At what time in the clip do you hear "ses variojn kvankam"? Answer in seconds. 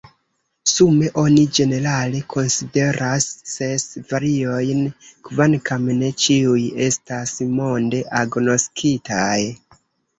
3.53-5.89